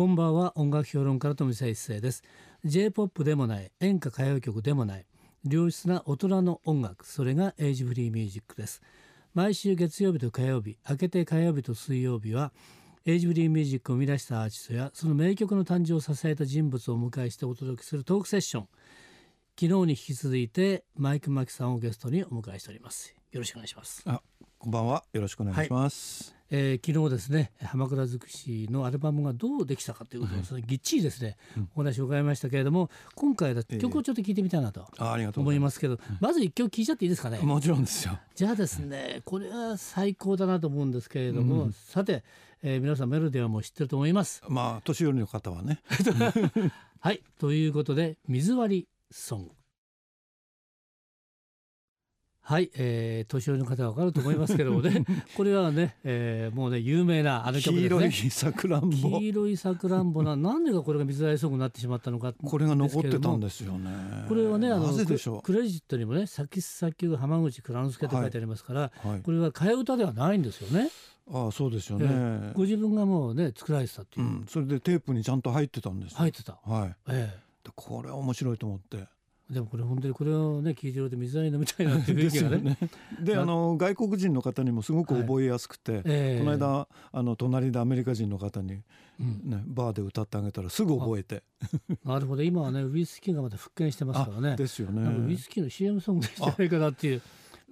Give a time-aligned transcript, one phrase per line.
[0.00, 0.56] こんばんは。
[0.56, 2.22] 音楽評論家の富澤一世です。
[2.64, 3.70] J-POP でもない。
[3.80, 5.04] 演歌歌謡曲でもない。
[5.46, 7.06] 良質な大人の音楽。
[7.06, 8.80] それがエイジフリーミュージックです。
[9.34, 12.54] 毎週月曜日と火曜日明けて火曜日と水曜日は
[13.04, 18.68] エイジフリーミュージックを生み出したアーティストやその名曲の誕生を支えた人物をお迎えしてお届けするトークセッション。
[19.60, 23.14] 昨日に引き続いてマイク・マキさんをゲストにお迎えしております。
[23.32, 24.02] よろしくお願いします。
[24.06, 24.22] あ
[24.58, 25.04] こんばんは。
[25.12, 31.36] よろしくお願いします、えー昨日ですね浜倉尽くしのアルバムがどうできたかということをそれぎっちりですね、
[31.74, 34.80] お話を伺いましたけれども今回は曲をちょっと聞いてみたいなと
[35.36, 35.78] 思ざいます。
[35.80, 37.38] けど、まず一曲聞いちゃっていいですかね？
[37.38, 38.18] すもちろんですよ。
[38.34, 42.24] じゃあですねこれは最高だなと思うんですけれども、さて、
[42.62, 44.42] えー皆さんメロディーはもう知ってると思います。
[44.48, 45.80] まあ年寄りの方はね。
[47.00, 49.50] はいということで水割りソング
[52.50, 55.04] はい、えー、年寄りの方は分かると思いますけどもね。
[55.36, 58.06] これはね、えーもうね有名なあの曲黄ですね。
[58.08, 59.20] 色いさくらんぼ。
[59.20, 63.90] 黄色いさくらんぼななんでかこれが水割りソングになってしまったのかこれが残ってたんでですよね。
[64.28, 69.20] これはねあのククレジットにもね作詞作曲浜口蔵之介と書いてありますから、うはい。
[69.20, 70.90] これは替え歌ではないんですよね。
[71.32, 74.26] ああそうですよえねご自分がもうね作られてたっていう。
[74.26, 74.46] う、ん。
[74.48, 76.18] それでテープにちゃんと入ってたんですよ。
[76.18, 76.96] 入ってた、はい。
[77.10, 77.32] え
[77.62, 78.96] でこれは面白いと思って。
[78.96, 79.06] え、
[79.50, 82.56] でもこれ本当にこれをね聞いてると水割り飲みたいなっていう雰です囲気がね。
[82.62, 82.78] よね。
[83.20, 86.38] でまあの外国人の方にもすごく覚えやすくて、ええ。
[86.38, 88.82] この間あの隣でアメリカ人の方に、
[89.18, 89.50] うん。
[89.50, 91.42] ね、バーで歌ってあげたらすぐ覚えて。
[92.04, 92.44] なるほど。
[92.44, 94.56] 今はねウイスキーがまた復権してますからね。
[94.56, 95.26] ですよね。
[95.26, 97.22] ウイスキーの CM ソングじゃないかなっていう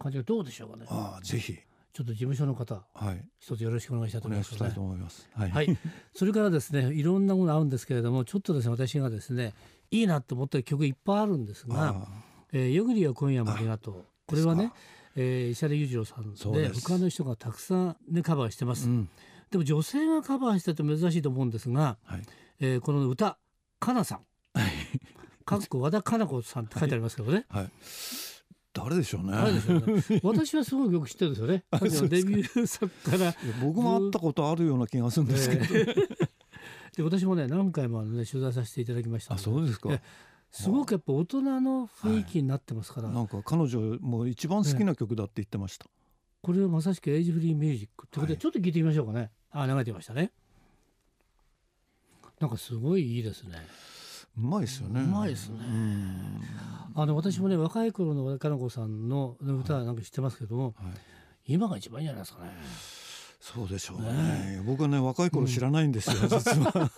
[0.00, 0.86] 感じがどうでしょうかね。
[0.88, 1.56] ああぜひ
[1.98, 3.24] ちょっと事務所の方はい。
[3.40, 4.58] 一つよろしくお願いしたいとお思いますね。
[4.60, 5.28] 願いいます。
[5.34, 5.78] はい、はい、
[6.14, 9.52] それからですねいろんなものあるんですけれどもちょっとですね私がですね
[9.90, 12.08] いいなと思った曲いっぱいあるんですがあ
[12.52, 14.72] 「えー、よぐりよ今夜もありがとう」これはね
[15.16, 19.10] えー石原裕次郎さんで他の人がたくさん、ね、カバーしてます、あうん。
[19.50, 22.22] でも女性がカバーしてて珍しいと思うんですが、はい。
[22.60, 23.40] えーこの歌
[23.80, 24.20] かなさん。
[25.44, 27.44] かっこ和田かな子さんって書いてありますけどね。
[27.48, 27.64] はい。
[27.64, 28.37] 誰でしょうね
[28.72, 29.32] 誰でしょうね。
[30.22, 31.64] 私はすごいよく知ってるんですよね。
[31.72, 33.34] デビュー作から。
[33.62, 36.28] 僕も会ったことあるような気がするんですけど、えー
[36.96, 39.92] で私もね何回もね取材させていただきましたあそうですか。
[39.92, 40.02] え
[40.50, 45.86] すごくやっぱ大人の雰囲気になってますから、なんか彼女も一番好きな曲だって言ってました、
[46.42, 48.40] これはまさしくエイジフリーミュージックということで、はい。
[48.40, 49.30] ちょっと聞いてみましょうかね。
[49.50, 50.32] あ流れてましたね。
[52.40, 53.58] なんかすごいいいですね
[54.36, 55.00] うまいですよね。
[55.00, 55.58] うまいですね。
[55.60, 56.42] うん。
[56.94, 60.74] あの私もね若い頃の和田かな子さんの歌はなんか知ってますけども、はい。
[61.46, 62.50] 今が一番いいんじゃないですかね。
[63.40, 64.12] そうでしょうね。
[64.12, 66.90] ね僕はね若い頃知らないんですよ、実は。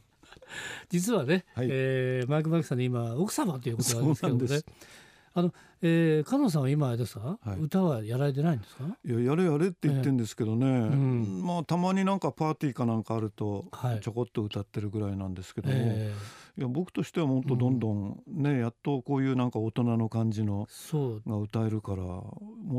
[0.88, 1.68] 実はね、はい。
[1.70, 4.60] えーマイク・マークさんの今奥様ということなんですけどもね。
[5.34, 5.52] あの、
[5.86, 7.60] えー、加納さんは今あれですか、はい。
[7.60, 8.84] 歌はやられてないんですか？
[9.04, 11.44] いややれやれって言ってんですけどね、ん。
[11.44, 14.00] まあたまになんかパーティーかなんかあるとはい。
[14.00, 16.10] ちょこっと歌ってるぐらいなんですけども、え
[16.56, 20.68] いや僕としてはもっとどんどんね、やっとこういうなんか大人の感じの
[21.26, 22.24] が歌えるからも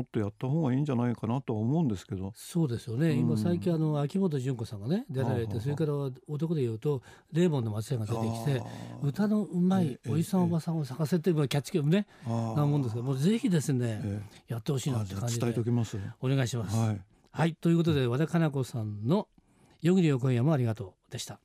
[0.00, 2.32] っとやった方がいいんじゃないかなとは思うんですけど。
[2.34, 3.18] そうですよね、うん。
[3.18, 5.92] 今最近あの秋元純子さんがね出られて、それから
[6.26, 7.02] 男で言うと
[7.32, 8.62] レーモンの松屋が出てきて
[9.02, 12.06] 歌のうまいええおじさんおばさんを咲かせてるキャッチコピーね。
[12.26, 15.98] なもんですけどもうぜひですね、えやってほしいなってえあじゃあ伝えておきます。
[16.20, 16.76] お願いします。
[16.76, 17.00] はい。
[17.30, 19.28] はい、ということで和田かな子さんの
[19.82, 21.38] 「よぎりよ今夜もありがとう」でした。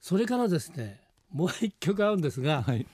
[0.00, 1.00] それからですね
[1.30, 2.86] もう一曲あるんですが、はい。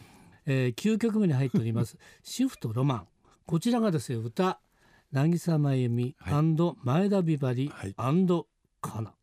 [0.46, 3.08] えー、9曲目に入っております「シフトロマン」
[3.44, 4.60] こちらがですね歌
[5.12, 7.94] 渚真由美は前田美波はい
[8.80, 9.14] かな。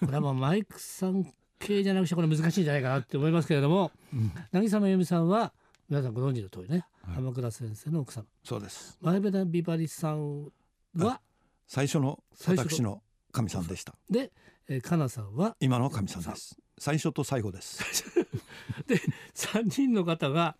[0.00, 4.32] これはもうマイクさん系じゃなくしてこれ難しいんじゃないかなって思いますけれどもうん。
[4.52, 5.52] 渚真由美さんは
[5.88, 7.14] 皆さんご存知の通りね、はい。
[7.14, 8.24] 浜倉先生の奥様。
[8.42, 8.98] そうです。
[9.00, 10.50] 前田美波さん
[10.96, 11.20] は
[11.68, 13.94] 最初の私の神さんでした。
[14.10, 14.32] で、
[14.68, 16.58] えー、かなさんは今の神さんです。
[16.76, 17.84] 最初と最後です。
[18.88, 19.00] で
[19.34, 20.56] 3人の方が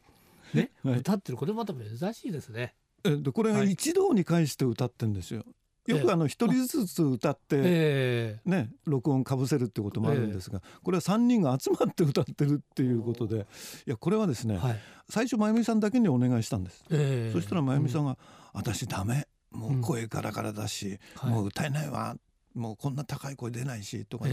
[0.54, 0.98] ね、はい。
[1.00, 1.38] 歌ってる。
[1.38, 2.76] これまた珍しいですね。
[3.02, 3.72] えでこれがはい。
[3.72, 5.44] 一堂に会して歌ってんですよ
[5.86, 6.02] よええ。
[6.02, 13.46] くあの一人ずつ歌ってえね録音かぶせるってこともあるんですがこれは3人が集まって歌ってるっていうことで
[13.86, 14.80] いやこれはですねえはい。
[15.08, 16.84] 最初真由美さんだけにお願いしたんです。
[16.90, 17.32] ええ。
[17.32, 18.18] そしたら真由美さん、んが
[18.52, 19.26] 「私ダメ。
[19.52, 21.30] もう声ガラガラだしはい。
[21.30, 22.16] もう歌えないわ。
[22.54, 24.26] もうこんな高い声出ないし」とか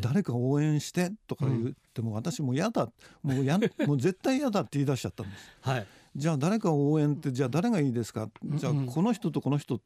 [0.00, 2.90] 誰か応援してとか言っても、私もう嫌だ。
[3.22, 5.56] もうやもう絶対嫌だって言い出しちゃったんです。
[5.60, 5.86] はい。
[6.20, 8.78] じゃあ誰か応援ってじゃあ誰がいいですか、じゃあうん。
[8.80, 9.80] うんこの人とこの人っ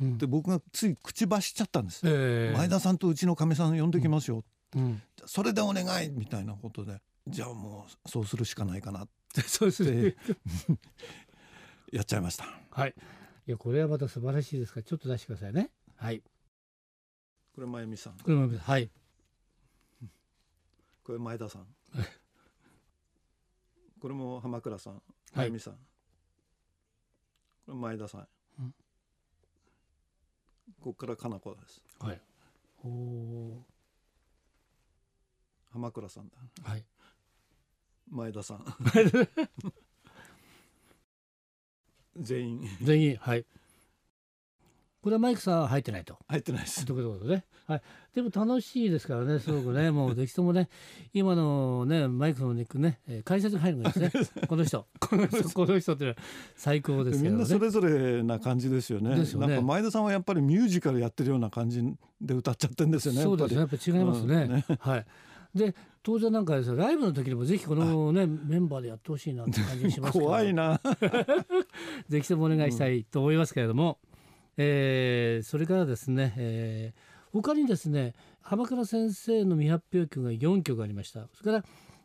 [0.00, 0.18] うん。
[0.18, 2.56] て僕がつい口走っちゃったんです、ええ。
[2.56, 4.44] 前田さんとうちのかみさん呼んできますよ、
[4.76, 9.08] うん、それでお願いみたいなことでじゃあもうそうするしかないかなっ
[9.46, 10.16] そうですねて。
[11.92, 12.44] やっちゃいました。
[12.70, 12.94] はい。
[13.46, 15.70] いやこれはまた素晴らしいですからちょっと出してくださいね。
[15.96, 16.22] はい。
[17.54, 18.14] これ真由美さん。
[18.14, 18.90] これもはい。
[21.04, 21.66] これ前田さん
[24.00, 25.02] これも浜倉さんはい。
[25.34, 25.78] あゆみさん、こ
[27.68, 28.28] れ前田さん、
[28.60, 28.74] うん。
[30.80, 31.82] ここからかなこです。
[32.00, 32.20] はい。
[32.84, 33.64] おお
[35.72, 36.36] 浜倉さんだ。
[36.62, 36.84] はい。
[38.10, 38.64] 前田さん。
[42.16, 42.68] 全員。
[42.82, 43.44] 全員はい
[45.08, 46.18] これはマイクさんは入ってないと。
[46.28, 46.84] 入ってないです。
[46.84, 47.82] ということでね、はい、
[48.14, 49.90] でも楽しいですからねすごくね。
[49.90, 50.68] もうぜひともね
[51.14, 54.42] 今のねマイクのニックね、えー解説に入るのがいいですね。
[54.46, 54.86] この人。
[55.00, 55.48] この人。
[55.48, 56.14] この人って
[56.56, 57.30] 最高ですけどね。
[57.30, 59.16] みんなそれぞれな感じですよね。
[59.16, 59.46] ですよね。
[59.46, 61.82] なんか前田さんはやっぱりミュージカルやってるような感じ
[62.20, 63.60] で歌っちゃってるんですよねそうですね。
[63.60, 65.06] やっぱり違いますね,、うんはい。
[65.54, 70.24] で当然なんかですねライブの時にもぜひこのねメンバーでやってほしいなって感じがしますけど。
[70.26, 70.80] 怖いな。
[72.08, 73.98] ぜひともお願いしたいと思いますけれども、
[74.58, 81.28] えーそれからですね、えー他にですね浜倉先生の未発表曲が4曲ありました。
[81.34, 81.64] それから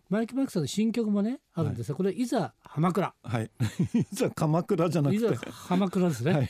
[0.10, 3.14] マイケル・マイクさんの新曲もねあるんですが、これいざ浜倉。
[3.24, 3.50] はい。
[3.96, 6.50] いざ鎌倉じゃなくいてざ浜倉ですね、はい。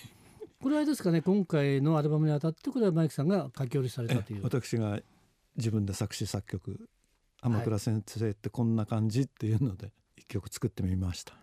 [0.59, 4.43] これはですかね今回のアルバムにあたってこれはマイクさんが書き下ろしされたとえいう。
[4.43, 4.99] 私が
[5.55, 6.89] 自分で作詞作曲。
[7.41, 11.35] 鎌倉先生ってこんな感じっていうので一曲作ってみました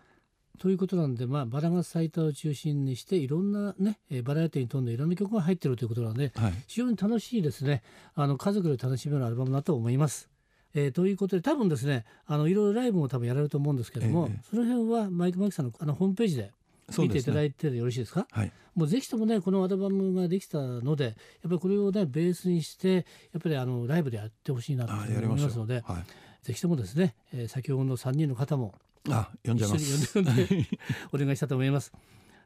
[0.59, 6.53] ということなんで、まあ、バラが咲いたを中心にしていろんなね、えーバラエティに富んでいろんな曲が入ってるということなのではい。
[6.67, 7.81] 非常に楽しいですね。
[8.15, 10.29] あの家族で楽しめるアルバムだと思います。
[10.73, 14.39] えーということで多分ですねあのいろいろライブも多分やられると思うんですけども、ええ。
[14.49, 16.51] その辺はマイク・マイクさんのあのホームページで
[16.97, 18.27] 見ていただいいてよろしいですか？
[18.31, 18.51] はい。
[18.75, 21.13] もうぜひともねこのアルバムができたのでやっ
[21.43, 26.03] ぱりこれをねベースにしてやっぱりあのライブでやってほしいなと思いますのではい
[26.43, 28.73] ぜひともですね、えー先ほどの3人の方も
[29.09, 29.83] あ読んじゃいます。
[29.83, 30.67] 一緒に読んで
[31.13, 31.91] お願いしたいと思います。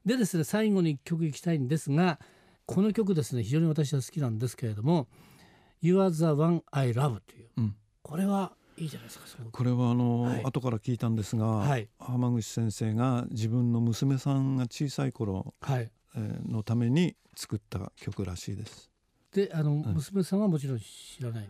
[0.06, 2.20] でですね最後に1曲いきたいんですが
[2.66, 5.08] この曲ですね非常に私は好きなんですけれども
[5.82, 7.50] 「You are the one I love」という。
[7.58, 7.76] うん。
[8.02, 10.44] これはいいじゃないですかこれはあの、はい。
[10.44, 11.88] 後から聞いたんですが、はい。
[11.98, 15.92] 浜口先生が自分の娘さんが小さい頃はい。
[16.16, 18.92] えーのために作った曲らしいです。
[19.32, 19.82] であの、ん。
[19.94, 21.50] 娘さんはもちろん知らない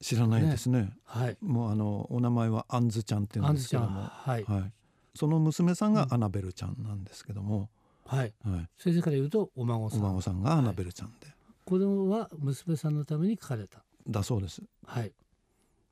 [0.00, 0.92] 知らないですね。
[1.04, 1.36] はい。
[1.40, 4.02] もうあのお名前はアンズちゃんって言うんですけども。
[4.04, 4.44] はい。
[4.44, 4.72] はい、
[5.14, 7.68] その娘さんがアナベルちゃんなんですけども、
[8.06, 8.32] はい。
[8.44, 10.00] はい、先生から言うとお孫さん。
[10.00, 11.26] お孫さんがアナベルちゃんで、
[11.64, 13.84] これは娘さんのために書かれた。
[14.08, 14.62] だそうです。
[14.86, 15.12] はい。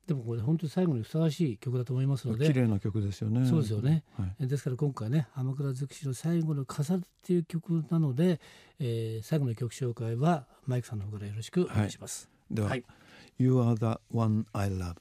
[0.07, 2.47] でもこれ本当に最後にふさわしい曲だと思いますので。
[2.47, 3.47] 綺麗な曲ですよね。
[3.47, 4.35] そうですよね、はい。
[4.39, 8.41] えですから今回ね「浜倉尽くしの最後の飾る」っていう曲なので、
[8.79, 12.83] えー最後の曲紹介はマイクさんの方からよろしくお願いします、では、はい
[13.41, 14.95] You are the one I love.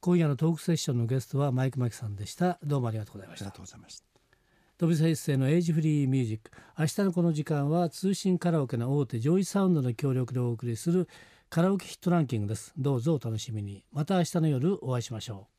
[0.00, 2.58] 今夜のトークセッションのゲストはマイク・マキさんでした。
[2.60, 3.44] どうもありがとうございました。
[3.44, 4.04] ありがとうございました。
[4.78, 6.50] 富澤一誠のエイジフリーミュージック。
[6.76, 11.08] 明日のこの時間は通信カラオケの大手 JOYSOUND の協力でお送りする
[11.50, 12.72] カラオケヒットランキングです。
[12.76, 13.84] どうぞお楽しみに。
[13.92, 15.49] また明日の夜お会いしましょう